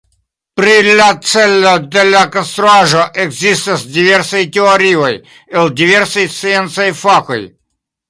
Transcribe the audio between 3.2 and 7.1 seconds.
ekzistas diversaj teorioj el diversaj sciencaj